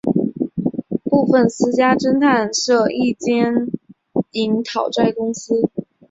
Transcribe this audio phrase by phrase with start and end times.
[1.03, 3.67] 部份私家侦探社亦兼
[4.31, 5.69] 营讨债公司。